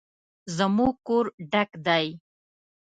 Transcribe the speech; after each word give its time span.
زموږ 0.57 0.93
کور 1.07 1.25
ډک 1.51 1.69
دی 1.85 2.05